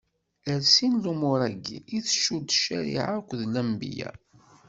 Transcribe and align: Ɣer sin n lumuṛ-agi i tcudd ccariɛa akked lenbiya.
Ɣer 0.47 0.61
sin 0.73 0.89
n 0.93 1.01
lumuṛ-agi 1.03 1.79
i 1.95 1.97
tcudd 2.05 2.47
ccariɛa 2.59 3.11
akked 3.19 3.41
lenbiya. 3.53 4.11